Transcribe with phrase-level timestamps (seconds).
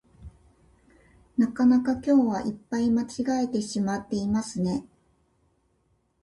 [1.37, 3.07] なかなか今日はいっぱい間違
[3.43, 4.83] えてしまっていますね